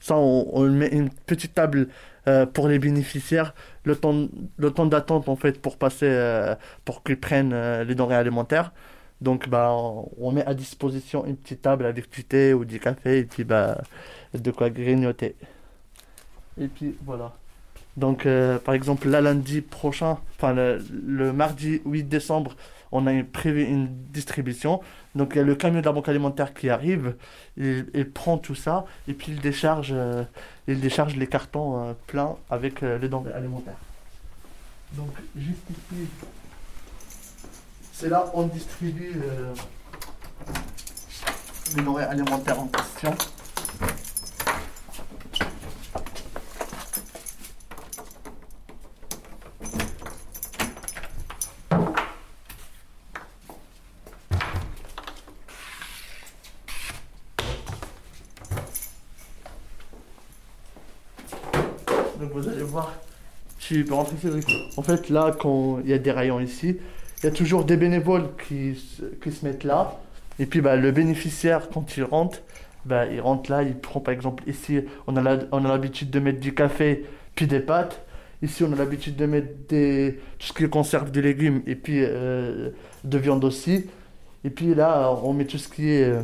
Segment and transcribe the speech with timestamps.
[0.00, 1.88] Ça, on, met une petite table
[2.28, 3.54] euh, pour les bénéficiaires,
[3.84, 8.16] le temps, le temps d'attente en fait pour passer, euh, pour qu'ils prennent les denrées
[8.16, 8.72] alimentaires.
[9.22, 13.20] Donc, bah, on, met à disposition une petite table avec du thé ou du café
[13.20, 13.80] et puis bah,
[14.34, 15.36] de quoi grignoter.
[16.60, 17.32] Et puis voilà.
[17.96, 18.28] Donc,
[18.64, 22.56] par exemple, là, lundi prochain, enfin le mardi 8 décembre,
[22.96, 24.80] on a prévu une distribution.
[25.14, 27.16] Donc il y a le camion de la banque alimentaire qui arrive,
[27.56, 30.24] il, prend tout ça et puis il décharge, euh,
[30.66, 33.78] les cartons euh, pleins avec euh, les denrées alimentaires.
[34.92, 36.06] Donc juste ici,
[37.92, 39.14] c'est là on distribue
[41.76, 43.14] les denrées alimentaires en question.
[62.36, 62.92] Vous allez voir,
[63.58, 64.16] tu peux rentrer
[64.76, 66.76] En fait, là, quand il y a des rayons ici,
[67.18, 68.78] il y a toujours des bénévoles qui,
[69.22, 69.98] qui se mettent là.
[70.38, 72.40] Et puis bah, le bénéficiaire, quand il rentre,
[72.84, 76.54] bah, il rentre là, il prend par exemple ici, on a l'habitude de mettre du
[76.54, 78.02] café puis des pâtes.
[78.42, 82.00] Ici, on a l'habitude de mettre des, tout ce qui conserve des légumes et puis
[82.02, 82.68] euh,
[83.02, 83.86] de viande aussi.
[84.44, 86.20] Et puis là, on met tout ce qui est, euh,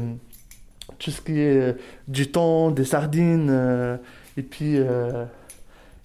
[0.98, 1.72] tout ce qui est euh,
[2.06, 3.98] du thon, des sardines
[4.37, 4.78] et puis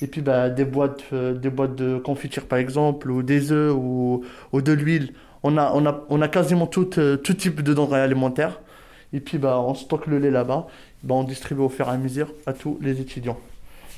[0.02, 3.74] et puis bah, des, boîtes, euh, des boîtes de confiture par exemple, ou des œufs,
[3.76, 5.14] ou, ou de l'huile.
[5.44, 8.60] On a, on, a, on a quasiment tout, euh, tout type de denrées alimentaires.
[9.14, 10.68] Et puis bah, on stocke le lait là-bas.
[11.04, 13.40] Bah, on distribue au fur et à mesure à tous les étudiants.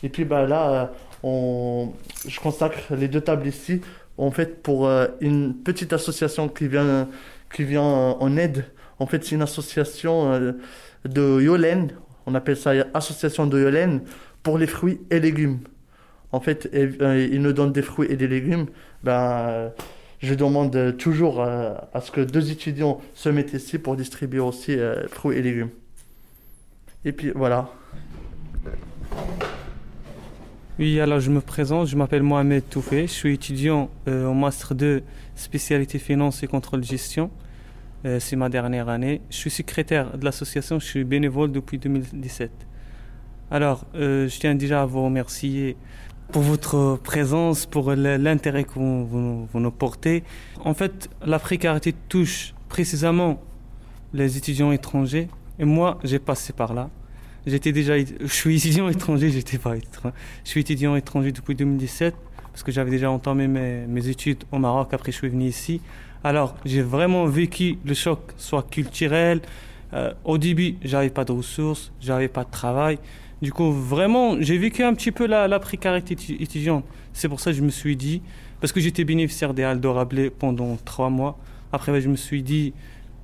[0.04, 0.86] Et puis bah, là, euh,
[1.24, 1.92] on,
[2.28, 3.82] je consacre les deux tables ici
[4.18, 4.90] en fait pour
[5.22, 7.08] une petite association qui vient,
[7.54, 8.66] qui vient en aide.
[9.00, 10.54] En fait, c'est une association
[11.06, 11.94] de Yolène.
[12.26, 14.02] On appelle ça association de Yolène
[14.44, 15.60] pour les fruits et légumes
[16.32, 18.68] en fait, euh, ils nous donnent des fruits et des légumes,
[19.04, 19.72] ben,
[20.20, 24.74] je demande toujours euh, à ce que deux étudiants se mettent ici pour distribuer aussi
[24.74, 25.70] euh, fruits et légumes.
[27.06, 27.70] Et puis voilà.
[30.78, 35.04] Oui, alors je me présente, je m'appelle Mohamed Toufé, je suis étudiant au Master 2
[35.36, 37.32] spécialité finance et contrôle gestion.
[38.20, 39.22] C'est ma dernière année.
[39.30, 42.50] Je suis secrétaire de l'association, je suis bénévole depuis 2017.
[43.52, 45.76] Alors, je tiens déjà à vous remercier
[46.32, 50.24] pour votre présence, pour l'intérêt que vous, nous portez.
[50.64, 53.42] En fait, la précarité touche précisément
[54.14, 55.28] les étudiants étrangers.
[55.58, 56.90] Et moi, j'ai passé par là.
[57.46, 60.16] J'étais déjà, je suis étudiant étranger, j'étais pas étranger.
[60.44, 62.16] Je suis étudiant étranger depuis 2017
[62.52, 64.94] parce que j'avais déjà entamé mes, études au Maroc.
[64.94, 65.82] Après, je suis venu ici.
[66.24, 69.42] Alors, j'ai vraiment vécu le choc, soit culturel.
[69.94, 73.00] Euh, au début, j'avais pas de ressources, j'avais pas de travail.
[73.42, 76.84] Du coup, vraiment, j'ai vécu un petit peu la, précarité étudiante.
[77.14, 78.22] C'est pour ça que je me suis dit,
[78.60, 81.38] parce que j'étais bénéficiaire des Rablais pendant trois mois.
[81.72, 82.74] Après, je me suis dit,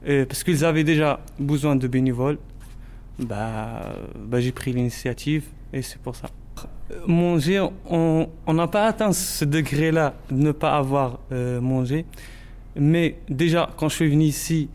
[0.08, 2.38] euh, parce qu'ils avaient déjà besoin de bénévoles,
[3.20, 6.30] bah, bah j'ai pris l'initiative et c'est pour ça.
[7.08, 12.06] Manger, on n'a pas atteint ce degré-là de ne pas avoir euh, mangé.
[12.76, 14.70] Mais déjà, quand je suis venu ici,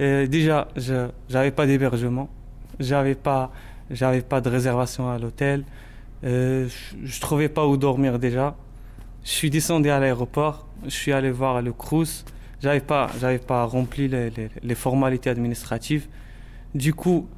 [0.00, 2.28] euh, déjà, je n'avais pas d'hébergement.
[2.80, 3.52] J'avais pas
[3.90, 5.64] j'avais pas de réservation à l'hôtel.
[6.24, 6.68] Euh,
[7.02, 8.56] je, ne trouvais pas où dormir déjà.
[9.24, 10.66] Je suis descendu à l'aéroport.
[10.84, 12.24] Je suis allé voir le Crous.
[12.62, 16.06] J'avais pas, j'avais pas rempli les, formalités administratives.
[16.74, 17.28] Du coup,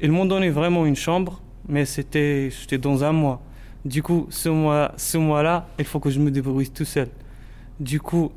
[0.00, 3.42] ils m'ont donné vraiment une chambre, mais c'était, c'était dans un mois.
[3.84, 7.08] Du coup, ce mois, ce mois-là, il faut que je me débrouille tout seul.
[7.80, 8.30] Du coup,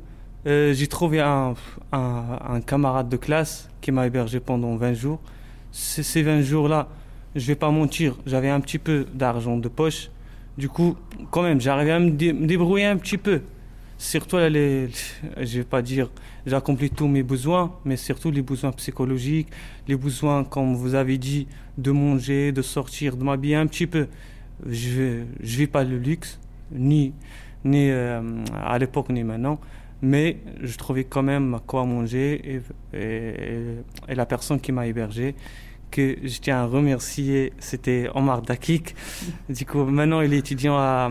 [0.46, 1.54] euh, j'ai trouvé un,
[2.66, 5.20] camarade de classe qui m'a hébergé pendant 20 jours.
[5.72, 6.88] ces 20 jours-là,
[7.34, 10.10] je vais pas mentir, j'avais un petit peu d'argent de poche.
[10.58, 10.96] Du coup,
[11.30, 13.42] quand même, j'arrivais à me, débrouiller un petit peu.
[13.98, 14.88] Surtout, les,
[15.40, 16.10] je vais pas dire,
[16.46, 19.48] j'accomplis tous mes besoins, mais surtout les besoins psychologiques,
[19.86, 21.46] les besoins, comme vous avez dit,
[21.78, 24.08] de manger, de sortir, de m'habiller un petit peu.
[24.66, 26.40] Je je vis pas le luxe,
[26.72, 27.12] ni,
[27.64, 28.20] ni euh,
[28.62, 29.60] à l'époque ni maintenant,
[30.02, 32.60] mais je trouvais quand même quoi manger
[32.92, 35.34] et la personne qui m'a hébergé
[35.90, 38.94] que je tiens à remercier, c'était Omar Dakik.
[39.48, 41.10] Du coup, maintenant, il est étudiant à,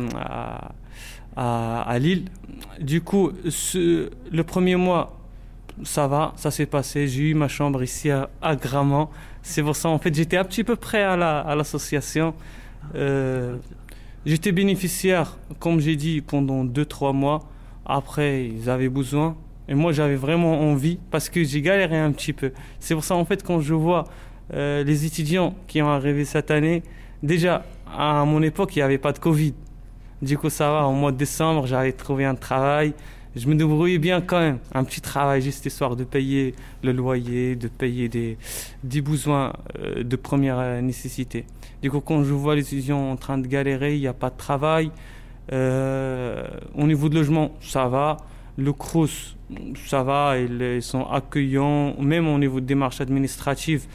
[1.35, 2.25] à, à, Lille.
[2.79, 5.17] Du coup, le premier mois,
[5.83, 7.07] ça va, ça s'est passé.
[7.07, 9.09] J'ai eu ma chambre ici à, à Grammont.
[9.41, 12.33] C'est pour ça, en fait, j'étais un petit peu prêt à l'association.
[12.95, 13.57] euh,
[14.25, 17.39] j'étais bénéficiaire, comme j'ai dit, pendant 2-3 mois.
[17.85, 19.35] Après, ils avaient besoin.
[19.67, 22.51] Et moi, j'avais vraiment envie parce que j'ai galéré un petit peu.
[22.79, 24.05] C'est pour ça, en fait, quand je vois
[24.53, 26.83] euh, les étudiants qui ont arrivé cette année,
[27.23, 27.65] déjà,
[27.97, 29.53] à mon époque, il n'y avait pas de Covid.
[30.21, 30.85] Du coup, ça va.
[30.85, 32.93] Au mois de décembre, j'avais trouvé un travail.
[33.35, 34.57] Je me débrouillais bien quand même.
[34.73, 38.37] Un petit travail juste histoire de payer le loyer, de payer des,
[38.83, 41.45] des besoins euh, de première nécessité.
[41.81, 44.29] Du coup, quand je vois les étudiants en train de galérer, il n'y a pas
[44.29, 44.91] de travail.
[45.51, 48.17] Euh, au niveau de logement, ça va.
[48.57, 49.37] Le CRUS,
[49.85, 50.37] ça va.
[50.37, 51.95] Ils sont accueillants.
[52.01, 53.85] Même au niveau de démarches administratives,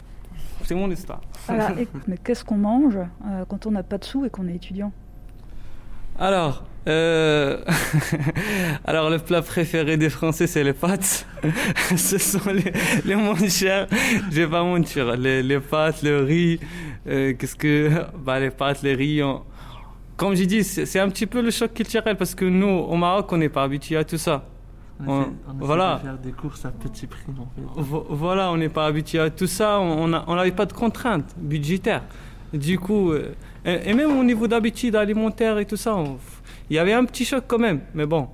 [0.64, 1.20] c'est mon histoire.
[2.06, 4.92] mais qu'est-ce qu'on mange euh, quand on n'a pas de sous et qu'on est étudiant?
[6.18, 7.58] Alors, euh...
[8.84, 11.26] alors le plat préféré des Français, c'est les pâtes.
[11.96, 12.72] Ce sont les,
[13.04, 13.88] les moins chers.
[14.30, 15.16] Je vais pas mentir.
[15.16, 16.60] Les, les pâtes, le riz.
[17.06, 19.22] Euh, qu'est-ce que, bah les pâtes, les riz.
[20.16, 23.32] Comme j'ai dit, c'est un petit peu le choc culturel parce que nous, au Maroc,
[23.32, 24.44] on n'est pas habitué à tout ça.
[25.06, 25.26] On,
[25.58, 26.00] voilà.
[26.02, 27.32] faire des courses à petit prix.
[27.38, 28.06] En fait.
[28.10, 29.80] Voilà, on n'est pas habitué à tout ça.
[29.80, 32.02] On n'avait pas de contraintes budgétaires.
[32.54, 35.96] Du coup, euh, et, même au niveau d'habitude alimentaire et tout ça,
[36.70, 37.80] il y avait un petit choc quand même.
[37.94, 38.28] Mais bon,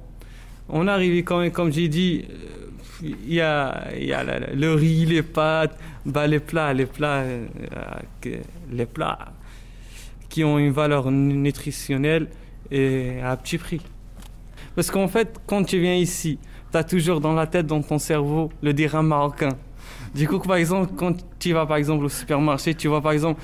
[0.69, 2.71] on arrivait quand même, comme j'ai dit, euh,
[3.03, 4.23] il y a, y a
[4.53, 7.47] le, riz, les pâtes, bah les plats, les plats, euh,
[8.71, 9.33] les plats
[10.29, 12.29] qui ont une valeur nutritionnelle
[12.71, 13.81] et à petit prix.
[14.75, 16.39] Parce qu'en fait, quand tu viens ici,
[16.71, 19.51] tu as toujours dans la tête, dans ton cerveau, le dirham marocain.
[20.15, 23.41] Du coup, par exemple, quand tu vas par exemple au supermarché, tu vois par exemple,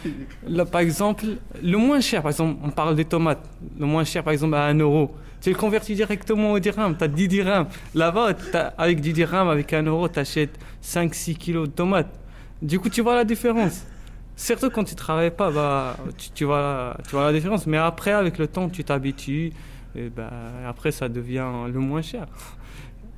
[0.70, 1.24] par exemple,
[1.62, 4.64] le moins cher, par exemple, on parle des tomates, le moins cher par exemple à
[4.64, 7.66] 1 euro, tu le convertis directement au dirham, tu as 10 dirhams.
[7.94, 8.32] Là-bas,
[8.78, 12.12] avec 10 dirhams, avec 1 euro, tu achètes 5-6 kilos de tomates.
[12.60, 13.84] Du coup, tu vois la différence.
[14.34, 15.96] Surtout quand tu ne travailles pas, bah,
[16.34, 17.66] tu, vois, tu vois la différence.
[17.66, 19.52] Mais après, avec le temps, tu t'habitues.
[19.94, 20.30] Et bah,
[20.66, 22.26] après, ça devient le moins cher.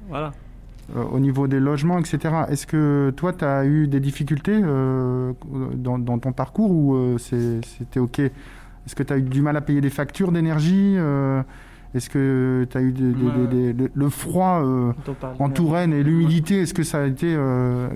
[0.09, 0.33] Voilà.
[0.97, 2.35] Euh, au niveau des logements, etc.
[2.49, 5.33] Est-ce que toi, tu as eu des difficultés euh,
[5.75, 8.21] dans, ton parcours ou euh, c'était OK?
[8.21, 10.97] Est-ce que tu as eu du mal à payer des factures d'énergie
[11.95, 12.95] Est-ce que tu as eu
[13.95, 14.65] le froid
[15.39, 17.37] en Touraine et l'humidité Est-ce que ça a été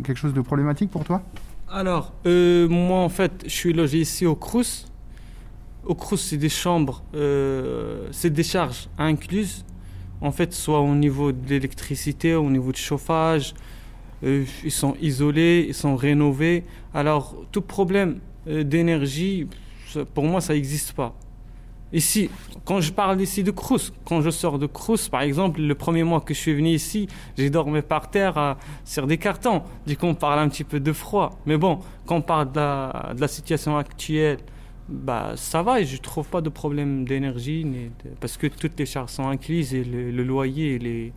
[0.05, 1.23] quelque chose de problématique pour toi?
[1.70, 4.85] Alors, moi, en fait, je suis logé ici au Crous.
[5.87, 7.03] Au Crous, c'est des chambres,
[8.11, 9.64] c'est des charges incluses
[10.23, 13.55] en fait, soit au niveau de l'électricité, au niveau du chauffage,
[14.23, 16.65] euh, ils sont isolés, ils sont rénovés.
[16.95, 19.49] Alors, tout problème euh, d'énergie,
[20.15, 21.13] pour moi, ça n'existe pas.
[21.93, 22.31] Ici,
[22.65, 26.05] quand je parle ici de Crous, quand je sors de Crous, par exemple, le premier
[26.05, 29.63] mois que je suis venu ici, j'ai dormi par terre sur des cartons.
[29.87, 31.39] Du coup, on parle un petit peu de froid.
[31.45, 34.39] Mais bon, quand on parle de la situation actuelle,
[34.93, 37.67] bah, ça va je trouve pas de problème d'énergie
[38.21, 41.12] parce que toutes les charges sont incluses et le, loyer, les...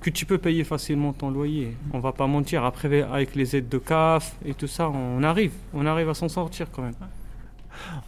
[0.00, 1.76] que tu peux payer facilement ton loyer.
[1.92, 2.64] On va pas mentir.
[2.64, 6.28] Après, avec les aides de CAF et tout ça, on arrive, on arrive à s'en
[6.28, 6.94] sortir quand même.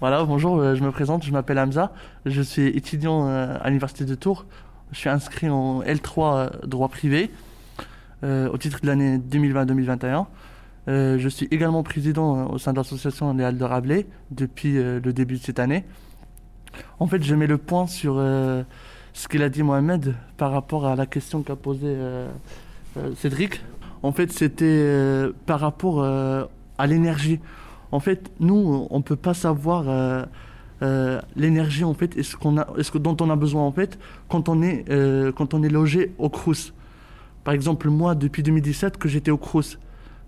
[0.01, 1.93] Voilà, bonjour, euh, je me présente, je m'appelle Hamza,
[2.25, 4.47] je suis étudiant euh, à l'université de Tours.
[4.93, 7.31] Je suis inscrit en L3 euh, droit privé
[8.23, 10.27] au titre de l'année 2020-2021.
[10.89, 14.79] Euh, je suis également président euh, au sein de l'association Les Halles de Rabelais depuis
[14.79, 15.85] euh, le début de cette année.
[16.99, 20.97] En fait, je mets le point sur ce qu'il a dit Mohamed par rapport à
[20.97, 21.97] la question qu'a posée
[23.17, 23.63] Cédric.
[24.03, 24.87] En fait, c'était
[25.47, 27.41] par rapport à l'énergie.
[27.91, 30.27] En fait, nous, on ne peut pas savoir
[31.37, 34.85] l'énergie en fait, est-ce que dont on a besoin en fait, quand on est
[35.35, 36.75] quand on est logé au Crous.
[37.45, 39.79] Par exemple, moi, depuis 2017 que j'étais au Crous,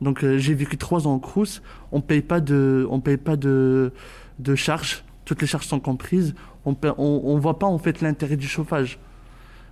[0.00, 1.62] donc euh, j'ai vécu trois ans en Crous.
[1.92, 3.92] On paye pas de, on paye pas de,
[4.38, 5.04] de charges.
[5.24, 6.34] Toutes les charges sont comprises.
[6.64, 8.98] On ne on, voit pas en fait l'intérêt du chauffage.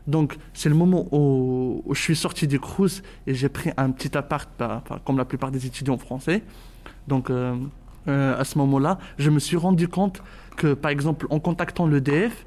[0.07, 4.17] Donc c'est le moment où, je suis sorti du Crous et j'ai pris un petit
[4.17, 6.43] appart, bah, comme la plupart des étudiants français.
[7.09, 7.57] Donc euh,
[8.09, 10.23] euh, à ce moment-là, je me suis rendu compte
[10.57, 12.47] que par exemple en contactant l'EDF,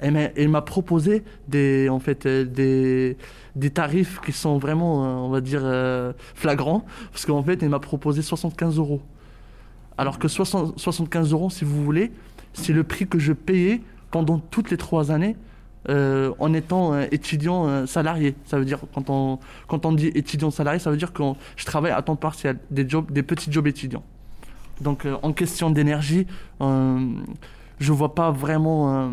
[0.00, 3.16] elle m'a proposé des, en fait, euh, des,
[3.56, 6.84] des tarifs qui sont vraiment, euh, on va dire, euh, flagrants.
[7.12, 9.00] Parce qu'en fait, elle m'a proposé 75 euros.
[9.96, 12.12] Alors que 75 euros, si vous voulez,
[12.52, 13.80] c'est le prix que je payais
[14.12, 15.36] pendant toutes les trois années
[15.88, 18.36] en étant étudiant salarié.
[18.44, 21.22] Ça veut dire, quand on, quand on dit étudiant salarié, ça veut dire que
[21.56, 24.04] je travaille à temps partiel, des, jobs, des petits jobs étudiants.
[24.82, 26.28] Donc, en question d'énergie,
[26.60, 29.10] je vois pas vraiment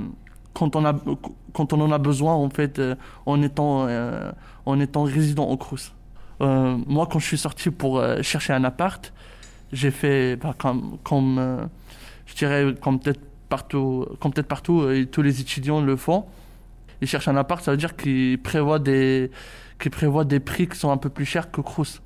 [0.55, 2.95] quand on, en a besoin, en fait, euh,
[3.25, 4.31] en, étant, euh,
[4.65, 5.93] en étant résident au Crous.
[6.41, 9.13] Euh, moi, quand je suis sorti pour chercher un appart,
[9.71, 11.69] j'ai fait bah, comme,
[12.25, 16.25] je dirais, comme peut-être partout, comme peut-être partout, tous les étudiants le font.
[17.01, 19.29] Ils cherchent un appart, ça veut dire qu'ils prévoient des,
[19.79, 22.01] qu'ils prévoient des prix qui sont un peu plus chers que Crous.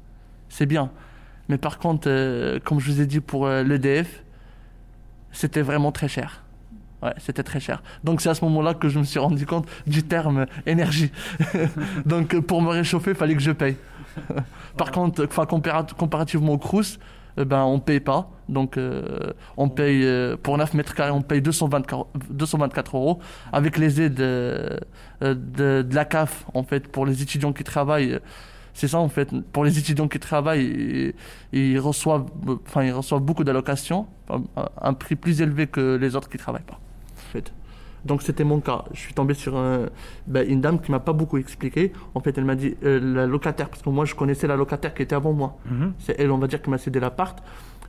[0.50, 0.92] C'est bien.
[1.48, 2.10] Mais par contre,
[2.66, 4.24] comme je vous ai dit pour l'EDF,
[5.32, 6.44] c'était vraiment très cher.
[7.02, 7.82] Ouais, c'était très cher.
[8.04, 11.12] Donc c'est à ce moment-là que je me suis rendu compte du terme énergie.
[12.06, 13.78] Donc pour me réchauffer, il fallait que je paye.
[14.78, 15.26] Par contre,
[15.96, 17.00] comparativement au Crous,
[17.38, 18.30] eh ben, on paye pas.
[18.50, 23.20] Donc euh, on paye, euh, pour 9 mètres carrés, on paye 224, 224 euros.
[23.54, 24.78] Avec les aides euh,
[25.22, 28.20] de, de la CAF, en fait, pour les étudiants qui travaillent.
[28.74, 31.14] C'est ça en fait, pour les étudiants qui travaillent,
[31.52, 32.26] ils, ils reçoivent,
[32.66, 34.44] enfin, ils reçoivent beaucoup d'allocations, un,
[34.82, 36.80] un prix plus élevé que les autres qui travaillent pas.
[37.32, 37.52] Fait.
[38.06, 38.86] Donc c'était mon cas.
[38.94, 39.88] Je suis tombé sur un-
[40.26, 41.92] ben, une dame qui m'a pas beaucoup expliqué.
[42.16, 44.94] En fait, elle m'a dit euh, la locataire, parce que moi je connaissais la locataire
[44.94, 45.58] qui était avant moi.
[46.00, 47.38] C'est elle, on va dire, qui m'a cédé l'appart.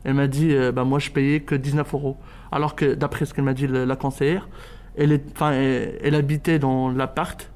[0.02, 2.16] Elle m'a dit, euh, ben, moi je payais que 19 euros.
[2.50, 4.48] Alors que d'après ce qu'elle m'a dit le- la conseillère,
[4.96, 7.48] elle, est, enfin, elle, elle habitait dans l'appart,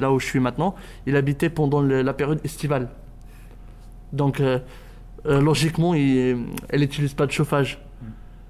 [0.00, 0.74] là où je suis maintenant.
[1.06, 2.88] Il habitait pendant le- la période estivale.
[4.12, 4.58] Donc euh,
[5.26, 7.78] euh, logiquement, il- elle n'utilise pas de chauffage.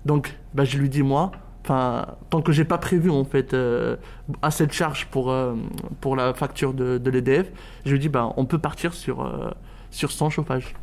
[0.07, 3.97] Donc ben, je lui dis, moi, enfin, tant que j'ai pas prévu en fait euh,
[4.42, 5.54] assez de charges pour, euh,
[6.00, 7.50] pour la facture de, de l'EDF,
[7.85, 9.50] je lui dis, ben, on peut partir sur, euh,
[9.90, 10.75] sur sans chauffage.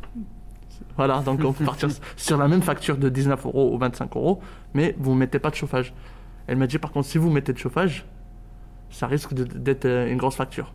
[0.96, 4.40] Voilà, donc on peut partir sur la même facture de 19 euros ou 25 euros,
[4.74, 5.92] mais vous ne mettez pas de chauffage.
[6.46, 8.04] Elle m'a dit par contre, si vous mettez de chauffage,
[8.90, 10.72] ça risque d'être euh, une grosse facture.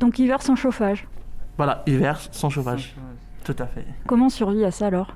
[0.00, 1.06] Donc hiver sans chauffage.
[1.56, 2.96] Voilà, hiver sans chauffage.
[3.44, 3.84] Tout à fait.
[4.06, 5.14] Comment on survit à ça alors?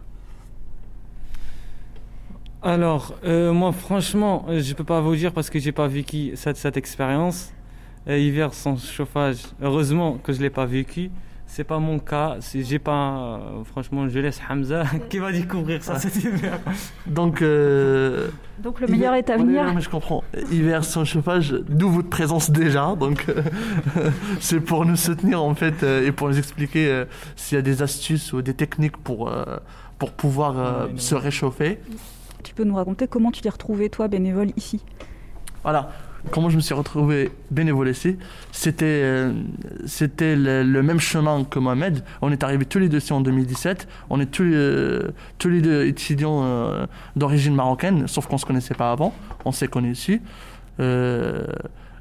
[2.63, 6.33] Alors, euh, moi, franchement, euh, je peux pas vous dire parce que j'ai pas vécu
[6.35, 7.53] cette, cette expérience.
[8.09, 11.11] Euh, hiver sans chauffage, heureusement que je l'ai pas vécu.
[11.47, 12.37] C'est pas mon cas.
[12.55, 13.39] J'ai pas.
[13.41, 16.59] euh, franchement, je laisse Hamza qui va découvrir ça cet hiver.
[17.07, 19.65] Donc, euh, Donc le meilleur hiver- est à venir.
[19.65, 20.25] non, mais je comprends.
[20.51, 22.95] Hiver sans chauffage, d'où votre présence déjà.
[22.97, 23.43] Donc, euh,
[24.41, 27.05] c'est pour nous soutenir en fait euh, et pour nous expliquer euh,
[27.37, 29.45] s'il y a des astuces ou des techniques pour, euh,
[29.99, 31.79] pour pouvoir euh, se réchauffer.
[32.43, 34.85] Tu peux nous raconter comment tu t'es retrouvé toi bénévole ici?
[35.63, 35.91] Voilà.
[36.33, 38.17] Comment je me suis retrouvé bénévole ici?
[38.51, 39.33] C'était euh,
[39.87, 42.03] c'était le, même chemin que Mohamed.
[42.23, 43.89] On est arrivés tous les deux ici en 2017.
[44.11, 45.01] On est tous les,
[45.39, 49.15] tous les deux étudiants euh, d'origine marocaine, sauf qu'on se connaissait pas avant.
[49.45, 50.21] On s'est connus ici.
[50.81, 51.45] Euh,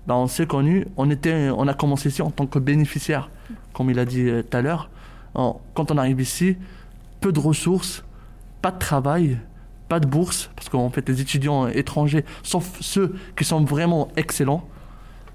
[0.07, 0.87] ben, on s'est connus.
[0.95, 3.29] On, était, on a commencé ici en tant que bénéficiaire,
[3.73, 4.89] comme il a dit euh, tout à l'heure.
[5.35, 6.57] Quand on arrive ici,
[7.21, 8.03] peu de ressources,
[8.63, 9.37] pas de travail,
[9.87, 14.67] pas de bourse, parce qu'en fait, les étudiants étrangers, sauf ceux qui sont vraiment excellents,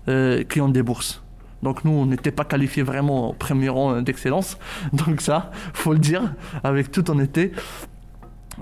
[0.09, 1.23] euh, qui ont des bourses.
[1.62, 4.59] Donc nous, on n'était pas qualifiés vraiment au premier rang d'excellence.
[4.92, 7.52] Donc ça, faut le dire, avec toute honnêteté.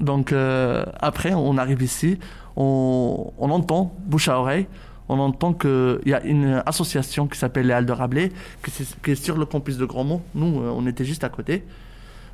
[0.01, 2.19] Donc euh, après, on arrive ici,
[2.57, 4.67] on, entend, bouche à oreille,
[5.09, 8.31] on entend qu'il y a une association qui s'appelle les Halles de Rabelais,
[8.63, 10.23] qui, est- sur le campus de Grandmont.
[10.35, 11.65] Nous, euh, on était juste à côté.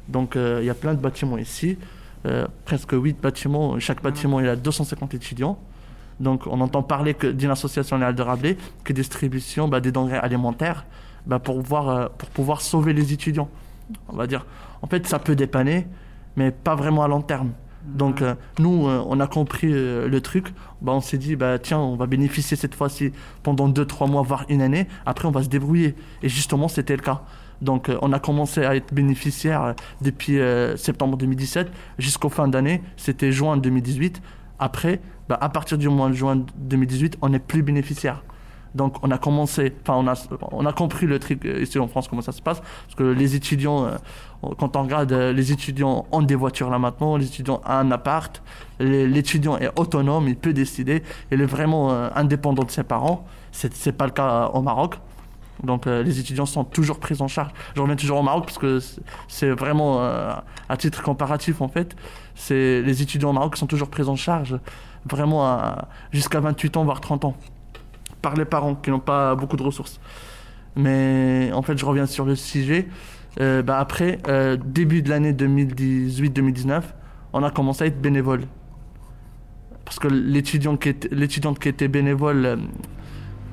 [0.08, 1.78] Donc euh, il y a plein de bâtiments ici,
[2.26, 3.78] euh, presque 8 bâtiments.
[3.78, 5.58] Chaque bâtiment, il y a 250 étudiants.
[6.20, 10.16] Donc on entend parler que d'une association Halles de Rabelais qui distribution bah, des denrées
[10.16, 10.86] alimentaires
[11.26, 13.48] bah, pour, pouvoir, euh, pour pouvoir sauver les étudiants.
[14.08, 14.46] On va dire.
[14.82, 15.86] En fait, ça peut dépanner,
[16.36, 17.52] mais pas vraiment à long terme.
[17.86, 20.52] Donc euh, nous, euh, on a compris euh, le truc.
[20.82, 24.44] Bah, on s'est dit, bah, tiens, on va bénéficier cette fois-ci pendant 2-3 mois, voire
[24.48, 24.86] une année.
[25.06, 25.94] Après, on va se débrouiller.
[26.22, 27.22] Et justement, c'était le cas.
[27.62, 32.48] Donc euh, on a commencé à être bénéficiaire euh, depuis euh, septembre 2017 jusqu'au fin
[32.48, 32.82] d'année.
[32.96, 34.20] C'était juin 2018.
[34.58, 38.22] Après, bah, à partir du mois de juin 2018, on n'est plus bénéficiaire.
[38.74, 40.14] Donc on a commencé, enfin on a,
[40.52, 43.34] on a compris le truc ici en France comment ça se passe, parce que les
[43.34, 43.90] étudiants,
[44.58, 48.42] quand on regarde, les étudiants ont des voitures là maintenant, les étudiants ont un appart,
[48.78, 53.24] l'étudiant est autonome, il peut décider, il est vraiment indépendant de ses parents.
[53.50, 54.96] C'est c'est pas le cas au Maroc.
[55.64, 57.50] Donc euh, les étudiants sont toujours pris en charge.
[57.74, 58.78] Je reviens toujours au Maroc parce que
[59.28, 60.32] c'est- vraiment euh,
[60.68, 61.96] à titre comparatif en fait.
[62.34, 64.58] C'est les étudiants au Maroc sont toujours pris en charge
[65.08, 65.76] vraiment
[66.12, 67.36] jusqu'à 28 ans voire 30 ans
[68.22, 70.00] par les parents qui n'ont pas beaucoup de ressources.
[70.74, 72.88] Mais en fait, je reviens sur le sujet.
[73.40, 74.18] Euh, bah, après,
[74.64, 76.82] début de l'année 2018-2019,
[77.32, 78.42] on a commencé à être bénévole.
[79.84, 82.58] Parce que l'étudiant qui l'étudiante qui était bénévole,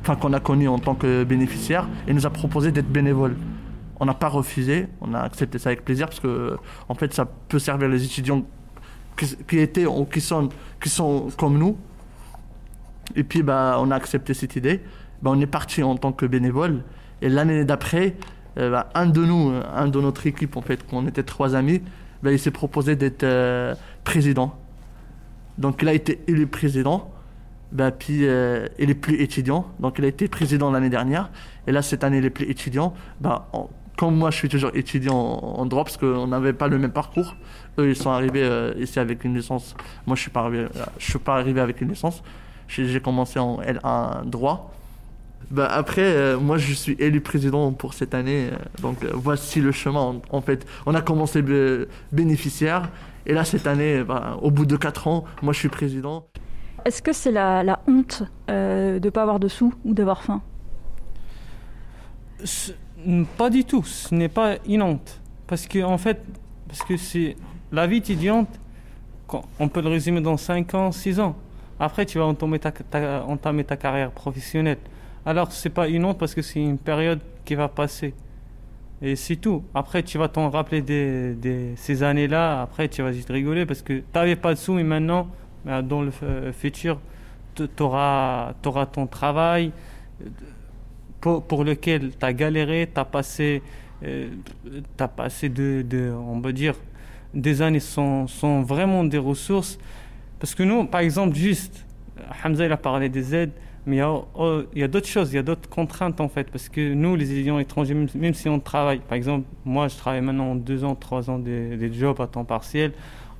[0.03, 3.37] enfin qu'on a connu en tant que bénéficiaire, elle nous a proposé d'être bénévole.
[4.01, 6.57] On n'a pas refusé, on a accepté ça avec plaisir parce que
[6.89, 8.43] en fait ça peut servir les étudiants
[9.47, 10.49] qui, étaient ou qui sont,
[10.81, 11.77] qui sont comme nous.
[13.15, 14.81] Et puis bah, on a accepté cette idée.
[15.21, 16.83] Bah, on est parti en tant que bénévole.
[17.21, 18.17] Et l'année d'après,
[18.57, 21.81] euh, bah, un de nous, un de notre équipe en fait, qu'on était trois amis,
[22.23, 24.53] bah, il s'est proposé d'être euh, président.
[25.57, 27.12] Donc il a été élu président.
[27.73, 29.65] Bah, puis euh, il est plus étudiant.
[29.79, 31.31] Donc il a été président l'année dernière.
[31.67, 32.93] Et là cette année il est plus étudiant.
[33.19, 33.49] Bah,
[33.97, 37.35] comme moi je suis toujours étudiant en, droit parce qu'on n'avait pas le même parcours.
[37.79, 39.75] Eux ils sont arrivés euh, ici avec une licence.
[40.05, 40.67] Moi je suis euh,
[40.99, 42.23] suis pas arrivé avec une licence.
[42.67, 44.71] J'ai commencé en L1 droit.
[45.51, 48.49] Bah, après, euh, moi, je suis élu président pour cette année.
[48.81, 50.21] donc, voici le chemin.
[50.31, 52.89] En, fait, on a commencé bé- bénéficiaire.
[53.27, 56.25] Et là, cette année, bah, au bout de 4 ans, moi, je suis président.
[56.85, 60.41] Est-ce que c'est la, honte euh, de ne pas avoir de sous ou d'avoir faim?
[63.37, 65.21] Pas du tout, ce n'est pas une honte.
[65.47, 66.21] Parce que, en fait,
[66.67, 67.35] parce que c'est
[67.71, 68.49] la vie étudiante,
[69.59, 71.35] on peut le résumer dans 5 ans, 6 ans.
[71.79, 74.77] Après, tu vas entamer ta, carrière professionnelle.
[75.25, 78.13] Alors, c'est pas une honte parce que c'est une période qui va passer.
[79.01, 79.63] Et c'est tout.
[79.73, 82.61] Après, tu vas t'en rappeler des, ces années-là.
[82.61, 85.27] Après, tu vas juste rigoler parce que tu n'avais pas de sous et maintenant,
[85.65, 86.99] dans le f- futur,
[87.55, 88.53] tu auras,
[88.91, 89.71] ton travail
[90.21, 90.25] euh,
[91.21, 93.61] pour, lequel tu as galéré, tu as passé,
[94.03, 94.29] euh,
[95.15, 96.75] passé de, de- on peut dire,
[97.33, 99.79] des années sans, sans vraiment des ressources.
[100.39, 101.85] Parce que nous, par exemple, juste,
[102.43, 103.51] Hamza il a parlé des aides,
[103.85, 106.19] mais il y a, oh, il y a d'autres choses, il y a d'autres contraintes
[106.21, 106.49] en fait.
[106.51, 109.95] Parce que nous, les étudiants étrangers, même, même si on travaille, par exemple, moi je
[109.97, 112.91] travaille maintenant en deux ans, trois ans des, des jobs à temps partiel,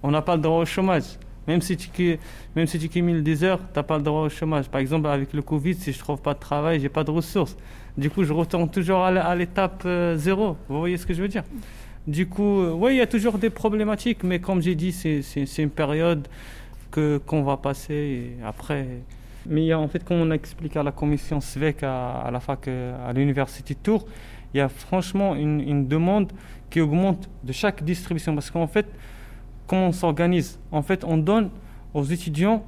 [0.02, 1.18] on n'a pas le droit au chômage.
[1.48, 2.18] Même si tu,
[2.56, 4.70] même si tu heures, tu n'as pas le droit au chômage.
[4.70, 7.58] Par exemple, avec le Covid, si je trouve pas de travail, j'ai pas de ressources.
[7.98, 10.58] Du coup, je retourne toujours à l'étape euh, zéro.
[10.70, 11.44] Vous voyez ce que je veux dire?
[12.08, 15.58] Du coup, euh, oui, il y a toujours des problématiques, mais comme j'ai dit, c'est-
[15.58, 16.28] une période
[16.92, 18.88] qu'on va passer après.
[19.46, 23.10] Mais en fait, comme on a expliqué à la commission SVEC à, la fac, euh,
[23.10, 24.06] à l'université Tours,
[24.54, 26.32] il y a franchement une, une demande
[26.70, 28.34] qui augmente de chaque distribution.
[28.36, 28.86] Parce qu'en fait,
[29.68, 31.50] comment on s'organise En fait, on donne
[31.94, 32.64] aux étudiants,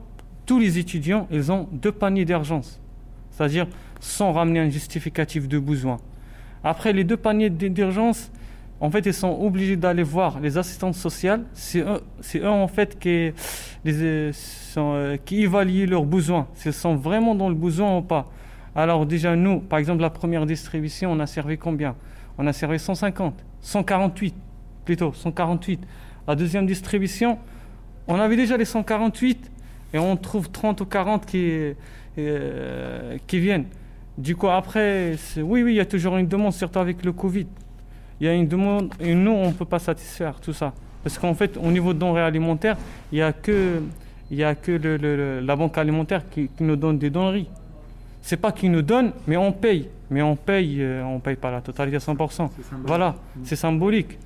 [0.45, 2.79] tous les étudiants, ils ont deux paniers d'urgence.
[3.31, 3.67] C'est-à-dire
[3.99, 5.97] sans ramener un justificatif de besoin.
[6.63, 8.31] Après, les deux paniers d'urgence,
[8.81, 11.43] en fait, ils sont obligés d'aller voir les assistantes sociales.
[11.53, 12.01] C'est eux,
[12.35, 13.31] eux en fait, qui,
[13.87, 14.31] euh,
[14.77, 16.47] euh, qui évaluent leurs besoins.
[16.53, 18.27] S'ils sont vraiment dans le besoin ou pas.
[18.75, 21.95] Alors déjà, nous, par exemple, la première distribution, on a servi combien?
[22.37, 24.35] On a servi 150, 148
[24.83, 25.79] plutôt, 148.
[26.27, 27.37] La deuxième distribution,
[28.07, 29.51] on avait déjà les 148
[29.93, 31.73] et on trouve 30 ou 40 qui,
[32.17, 33.65] euh, qui viennent.
[34.17, 37.47] Du coup, après, oui, oui, il y a toujours une demande, surtout avec le Covid.
[38.19, 40.73] Il y a une demande et nous, on ne peut pas satisfaire tout ça.
[41.03, 42.77] Parce qu'en fait, au niveau de denrées alimentaires,
[43.11, 43.81] il n'y a que,
[44.31, 47.09] il y a que le- le- le- la banque alimentaire qui, qui nous donne des
[47.09, 47.45] denrées.
[48.21, 49.89] C'est pas qu'ils nous donnent, mais on paye.
[50.09, 52.49] Mais on paye, euh, on paye pas la totalité à 100%.
[52.87, 54.17] Voilà, c'est symbolique.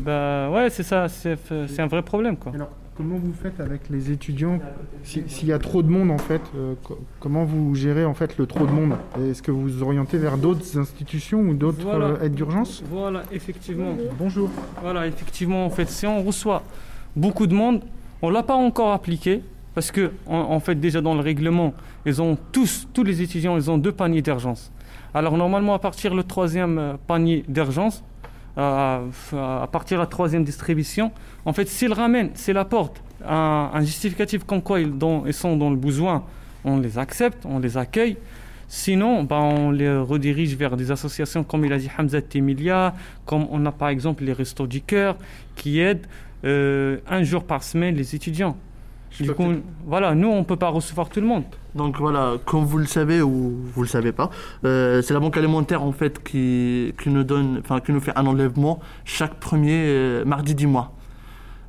[0.00, 2.52] Bah ouais, c'est ça, c'est c'est un vrai problème quoi.
[2.54, 4.58] Alors, comment vous faites avec les étudiants
[5.02, 8.14] Si- S'il y a trop de monde, en fait, euh, co- comment vous gérez en
[8.14, 8.94] fait le trop de monde?
[9.20, 12.06] Est-ce que vous vous orientez vers d'autres institutions ou d'autres Voilà.
[12.06, 12.82] euh, aides d'urgence?
[12.90, 13.94] Voilà, effectivement.
[14.18, 14.50] Bonjour.
[14.82, 16.62] Voilà, effectivement, en fait, si on reçoit
[17.16, 17.80] beaucoup de monde,
[18.20, 19.42] on l'a pas encore appliqué
[19.74, 21.72] parce que en, en fait déjà dans le règlement,
[22.04, 24.70] ils ont tous, tous les étudiants, ils ont deux paniers d'urgence.
[25.14, 28.17] Alors normalement à partir le troisième euh, panier d'urgence, euh,
[28.58, 31.12] à partir de la troisième distribution,
[31.44, 34.92] en fait s'ils ramènent, s'ils apportent un, justificatif comme quoi ils,
[35.32, 36.24] sont dans le besoin,
[36.64, 38.16] on les accepte, on les accueille.
[38.70, 42.94] Sinon, ben, on les redirige vers des associations comme il a dit Hamza Temilia,
[43.24, 45.16] comme on a par exemple les Restos du Cœur
[45.56, 46.06] qui aident
[46.44, 48.56] euh, un jour par semaine les étudiants.
[49.10, 49.44] Je Du coup,
[49.86, 51.44] voilà, nous on peut pas recevoir tout le monde.
[51.74, 54.30] Donc voilà, comme vous le savez ou vous le savez pas,
[54.64, 58.16] euh, c'est la banque alimentaire en fait qui, qui nous donne, enfin qui nous fait
[58.16, 60.92] un enlèvement chaque premier euh, mardi du mois.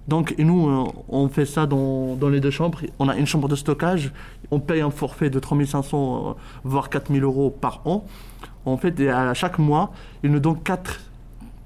[0.10, 2.80] Donc et nous, euh, on fait ça dans, dans les deux chambres.
[2.97, 4.12] On a une chambre de stockage,
[4.49, 8.06] on paye un forfait de 3500 euh, voire 4000 euros par an.
[8.65, 9.91] En fait, et à chaque mois,
[10.23, 10.99] ils nous donnent 4,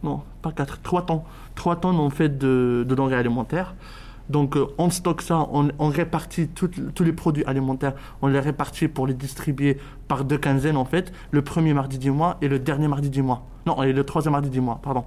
[0.04, 1.22] non pas 4, 3 tonnes,
[1.56, 3.76] 3 tonnes en fait de, de denrées alimentaires.
[4.30, 9.06] Donc euh, on stocke ça, on, répartit tous les produits alimentaires, on les répartit pour
[9.06, 12.88] les distribuer par deux quinzaines en fait, le premier mardi du mois et le dernier
[12.88, 13.46] mardi du mois.
[13.66, 15.04] Non, et le troisième mardi du mois, pardon.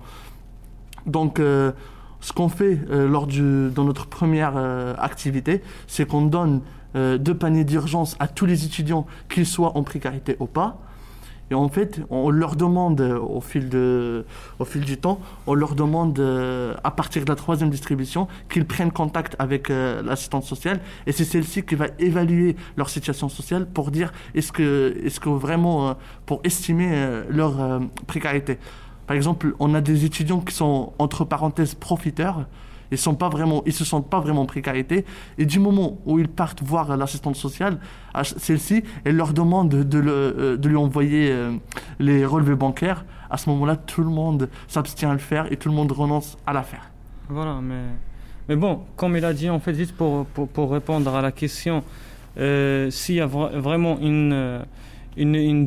[1.06, 1.72] Donc euh,
[2.20, 4.56] ce qu'on fait euh, lors dans notre première
[4.98, 6.60] activité, c'est qu'on donne
[6.94, 10.78] deux paniers d'urgence à tous les étudiants, qu'ils soient en précarité ou pas.
[11.50, 14.24] Et en fait, on leur demande euh, au fil, de,
[14.58, 18.66] au fil du temps, on leur demande euh, à partir de la troisième distribution qu'ils
[18.66, 23.66] prennent contact avec euh, l'assistante sociale et c'est celle-ci qui va évaluer leur situation sociale
[23.66, 25.94] pour dire est-ce que, est-ce que vraiment, euh,
[26.26, 26.86] pour estimer
[27.30, 28.58] leur précarité.
[29.06, 32.46] Par exemple, on a des étudiants qui sont entre parenthèses profiteurs.
[32.90, 35.04] Ils sont se sentent pas vraiment en précarité.
[35.38, 37.78] Et du moment où ils partent voir l'assistante sociale,
[38.22, 41.52] celle-ci, elle leur demande de, euh, lui envoyer euh,
[41.98, 43.04] les relevés bancaires.
[43.30, 46.36] À ce moment-là, tout le monde s'abstient à le faire et tout le monde renonce
[46.46, 46.90] à la faire.
[47.28, 47.60] Voilà,
[48.48, 50.26] mais, bon, comme il a dit, en fait, juste pour,
[50.70, 51.82] répondre à la question,
[52.38, 54.62] euh, s'il y a vraiment une,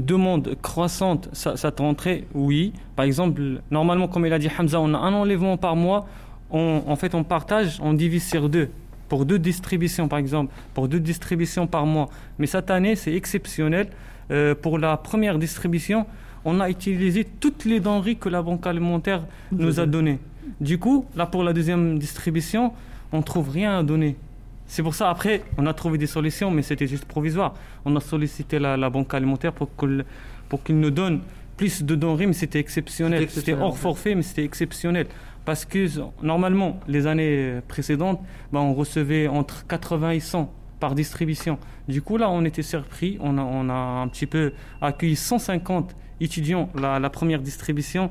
[0.05, 2.71] demande croissante, ça, ça tenterait, oui.
[2.95, 6.07] Par exemple, normalement, comme il a dit Hamza, on a un enlèvement par mois.
[6.51, 8.69] On, en fait, on partage, on divise sur deux.
[9.07, 12.09] Pour deux distributions, par exemple, pour deux distributions par mois.
[12.37, 13.87] Mais cette année, c'est exceptionnel.
[14.31, 16.05] Euh, pour la première distribution,
[16.45, 20.19] on a utilisé toutes les denrées que la banque alimentaire nous a données.
[20.61, 22.73] Du coup, là, pour la deuxième distribution,
[23.11, 24.15] on trouve rien à donner.
[24.67, 27.55] C'est pour ça, après, on a trouvé des solutions, mais c'était juste provisoire.
[27.85, 30.05] On a sollicité la, banque alimentaire pour qu'il
[30.47, 31.21] pour nous donne
[31.57, 33.27] plus de denrées, mais c'était exceptionnel.
[33.29, 35.07] C'était hors forfait, mais c'était exceptionnel.
[35.45, 35.87] Parce que
[36.21, 38.21] normalement, les années précédentes,
[38.51, 41.57] ben, on recevait entre 80 et 100 par distribution.
[41.87, 43.17] Du coup, là, on était surpris.
[43.19, 48.09] On a, on a un petit peu accueilli 150 étudiants la, la première distribution.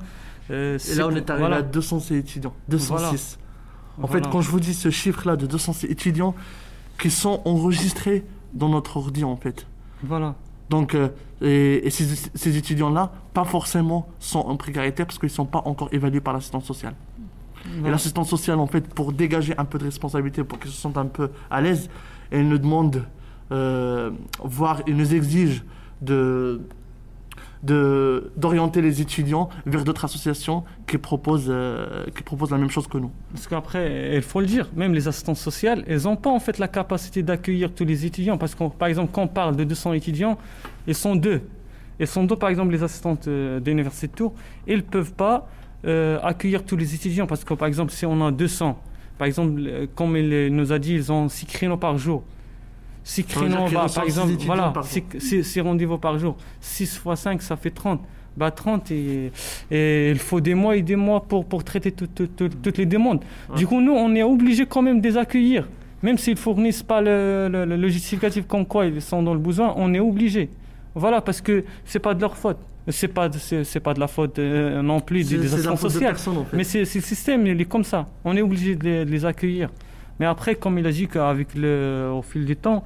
[0.50, 2.54] Euh, et là, on est arrivé à 206 étudiants.
[2.68, 3.38] 206.
[4.00, 6.34] En fait, quand je vous dis ce chiffre-là de 206 étudiants
[7.00, 9.66] qui sont enregistrés dans notre ordi, en fait.
[10.02, 10.34] Voilà.
[10.70, 11.08] Donc, euh,
[11.40, 15.88] et, ces, ces étudiants-là, pas forcément sont en précarité parce qu'ils ne sont pas encore
[15.92, 16.94] évalués par l'assistance sociale.
[17.84, 20.98] Et l'assistance sociale, en fait, pour dégager un peu de responsabilité, pour qu'ils se sentent
[20.98, 21.88] un peu à l'aise,
[22.30, 23.04] elle nous demande,
[23.52, 24.10] euh,
[24.42, 25.62] voire elle nous exige
[26.00, 26.60] de
[27.62, 32.98] d'orienter les étudiants vers d'autres associations qui proposent, euh, qui proposent la même chose que
[32.98, 33.10] nous.
[33.32, 36.58] Parce qu'après, il faut le dire, même les assistantes sociales, elles n'ont pas en fait
[36.58, 38.38] la capacité d'accueillir tous les étudiants.
[38.38, 40.38] Parce que, par exemple, quand on parle de 200 étudiants,
[40.86, 41.42] ils sont deux.
[41.98, 44.34] Ils sont deux, par exemple, les assistantes euh, de l'Université de Tours.
[44.68, 45.48] Ils ne peuvent pas
[45.84, 47.26] euh, accueillir tous les étudiants.
[47.26, 48.78] Parce que, par exemple, si on a 200,
[49.18, 49.60] par exemple,
[49.94, 52.22] comme il nous a dit, ils ont 6 créneaux par jour.
[53.04, 54.72] 6 créneaux, bah, par exemple, voilà,
[55.18, 56.36] 6 rendez-vous par jour.
[56.60, 58.00] 6 fois 5, ça fait 30.
[58.36, 59.32] Bah, 30 et,
[59.70, 63.20] et, il faut des mois et des mois pour, pour traiter toutes les demandes.
[63.56, 65.66] Du coup, nous, on est obligé quand même de les accueillir.
[66.02, 69.74] Même s'ils ne fournissent pas le, le, justificatif comme quoi ils sont dans le besoin,
[69.76, 70.48] on est obligé.
[70.94, 72.58] Voilà, parce que c'est pas de leur faute.
[72.90, 76.16] C'est pas, c'est, pas de la faute euh, non plus des, des sociales.
[76.52, 78.06] Mais c'est, le système, il est comme ça.
[78.24, 79.68] On est obligé de les accueillir.
[80.18, 82.84] Mais après, comme il a dit qu'avec le, au fil du temps,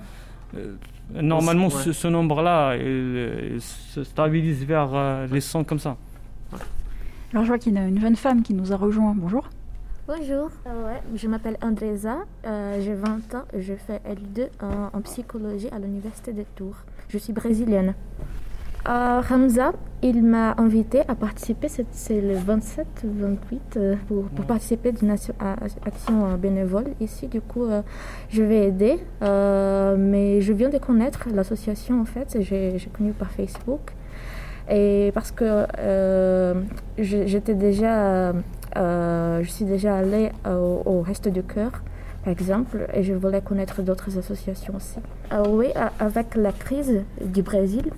[0.57, 0.75] euh,
[1.15, 2.77] normalement, ce, nombre-là
[3.59, 5.97] se stabilise vers euh, les 100 comme ça.
[7.33, 9.15] Alors, je vois qu'il y a une jeune femme qui nous a rejoint.
[9.17, 9.49] Bonjour.
[10.07, 15.69] Bonjour, euh, ouais, je m'appelle Andresa, j'ai 20 ans, je fais L2 en, en psychologie
[15.71, 16.75] à l'université de Tours.
[17.09, 17.95] Je suis brésilienne.
[18.89, 22.85] Euh, Hamza, il m'a invité à participer, c'est le 27-28,
[23.77, 25.35] euh, pour, pour, participer d'une action
[26.37, 27.29] bénévole ici.
[27.29, 27.83] Du coup, euh,
[28.29, 28.99] je vais aider.
[29.21, 33.93] mais je viens de connaître l'association en fait, j'ai connu par Facebook.
[34.69, 35.67] Et parce que
[36.99, 38.33] j'étais déjà,
[38.75, 41.71] je suis déjà allée au, au Reste du Cœur
[42.25, 44.99] par exemple, et je voulais connaître d'autres associations aussi.
[45.49, 45.69] oui,
[45.99, 47.91] avec la crise du Brésil,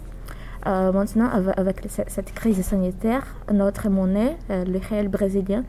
[0.66, 3.22] euh, maintenant, avec cette crise sanitaire,
[3.52, 5.64] notre monnaie, euh, le réel brésilien,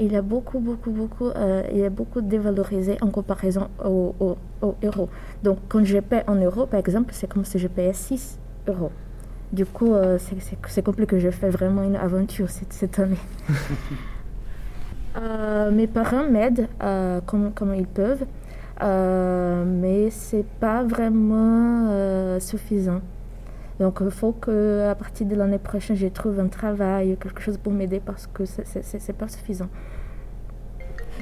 [0.00, 4.36] il a beaucoup, beaucoup, beaucoup, euh, il est beaucoup dévalorisé en comparaison au,
[4.82, 5.08] euro.
[5.44, 8.90] Donc, quand je paie en euros, par exemple, c'est comme si je payais 6 euros.
[9.52, 9.94] Du coup,
[10.66, 11.18] c'est compliqué.
[11.18, 13.16] Je fais vraiment une aventure cette, cette année.
[15.72, 16.68] mes parents m'aident
[17.26, 18.24] comme, comme ils peuvent,
[18.80, 23.00] mais c'est pas vraiment suffisant.
[23.80, 27.72] Donc il faut qu'à partir de l'année prochaine, je trouve un travail, quelque chose pour
[27.72, 29.68] m'aider parce que ce n'est pas suffisant.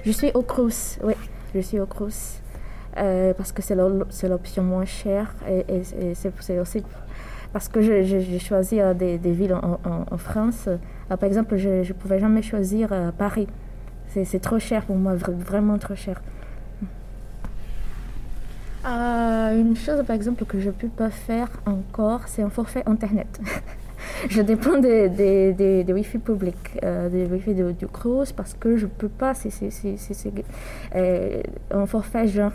[0.04, 1.14] Je suis au Crous, oui,
[1.54, 2.42] je suis au Crous.
[2.96, 5.82] Euh, parce que c'est l'option moins chère et,
[6.14, 6.82] c'est aussi
[7.52, 10.64] parce que j'ai choisi euh, des, villes en, France.
[10.66, 10.76] Euh,
[11.16, 13.46] par exemple, je ne pouvais jamais choisir Paris.
[14.08, 16.20] C'est trop cher pour moi, vraiment trop cher.
[18.88, 22.83] Euh, une chose, par exemple, que je ne peux pas faire encore, c'est un forfait
[22.87, 23.40] Internet.
[24.31, 28.87] je dépends des, des, des, Wi-Fi publics, euh, des Wi-Fi du Cruise, parce que je
[28.87, 29.35] ne peux pas.
[29.35, 29.51] C'est,
[30.96, 32.53] euh, un forfait genre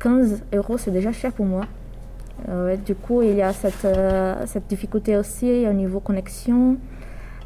[0.00, 1.64] 15 euros, c'est déjà cher pour moi.
[2.84, 3.86] du coup, il y a cette,
[4.46, 6.76] cette difficulté aussi au niveau connexion.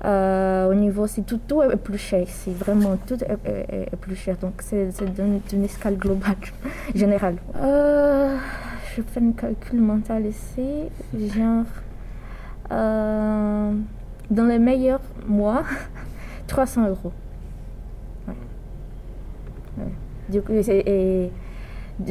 [0.04, 4.36] Euh, au niveau, c'est tout, tout est plus cher c'est vraiment tout est, plus cher.
[4.40, 6.36] Donc c'est d'une escale globale,
[6.94, 7.36] générale.
[7.56, 8.36] Euh,
[8.96, 10.88] je fais un calcul mental ici,
[11.34, 11.64] genre
[12.72, 13.72] euh,
[14.30, 15.64] dans les meilleurs mois,
[16.46, 17.12] 300 euros.
[20.30, 21.30] Du coup, et,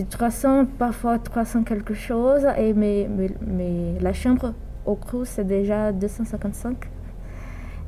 [0.10, 4.54] 300, parfois 300 quelque chose, et mais, mais, mais la chambre
[4.86, 6.90] au Crous c'est déjà 255.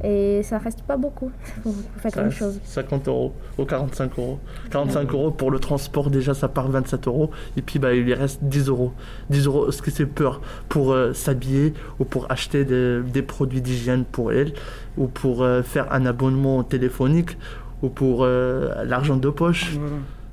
[0.03, 1.31] Et ça reste pas beaucoup.
[1.63, 2.59] Vous faites Ça une reste chose.
[2.63, 4.39] 50 euros ou 45 euros.
[4.71, 7.31] 45 euros pour le transport, déjà ça part 27 euros.
[7.57, 8.93] Et puis bah, il lui reste 10 euros.
[9.29, 13.61] 10 euros, ce que c'est peur pour euh, s'habiller ou pour acheter des, des produits
[13.61, 14.53] d'hygiène pour elle
[14.97, 17.37] ou pour euh, faire un abonnement téléphonique
[17.81, 19.77] ou pour euh, l'argent de poche.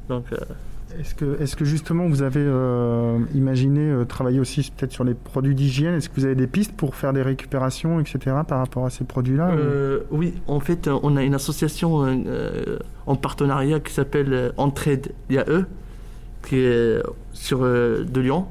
[0.08, 0.36] Donc euh,
[0.98, 5.14] Est-ce que, est que justement vous avez euh, imaginé euh, travailler aussi peut-être sur les
[5.14, 5.94] produits d'hygiène?
[5.94, 8.18] Est-ce que vous avez des pistes pour faire des récupérations, etc.
[8.46, 12.06] par rapport à ces produits-là Euh, oui, en fait, on a une association
[13.06, 15.64] en partenariat qui s'appelle Entraide IAE,
[16.46, 18.46] qui est sur de Lyon.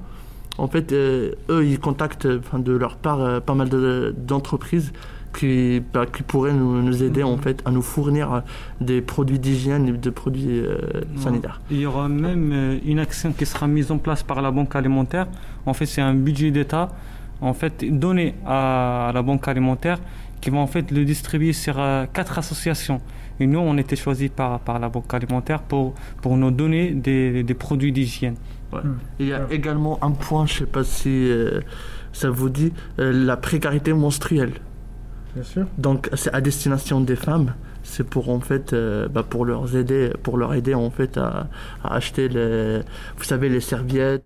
[0.59, 4.91] En fait, eux, ils contactent de leur part pas mal de- d'entreprises
[5.33, 8.39] qui, bah, qui pourraient nous, nous aider en fait à nous fournir euh,
[8.81, 10.77] des produits d'hygiène et des produits euh,
[11.17, 11.61] sanitaires.
[11.69, 14.75] Il y aura même euh, une action qui sera mise en place par la Banque
[14.75, 15.27] alimentaire.
[15.65, 16.89] En fait, c'est un budget d'État
[17.41, 19.99] en fait donné à la Banque alimentaire
[20.41, 23.01] qui va en fait le distribuer sur euh, quatre associations.
[23.39, 27.43] Et nous, on était choisis par, par la Banque alimentaire pour, pour nous donner des,
[27.43, 28.35] des produits d'hygiène.
[28.71, 28.81] Ouais.
[28.81, 28.97] Hmm.
[29.19, 31.61] Il y a également un point, je sais pas si euh,
[32.13, 34.53] ça vous dit, euh, la précarité menstruelle.
[35.77, 37.53] Donc c'est à destination des femmes.
[37.83, 41.47] C'est pour en fait, euh, bah, pour leur aider, pour leur aider en fait à,
[41.83, 42.79] à acheter les,
[43.17, 44.15] vous savez les serviettes.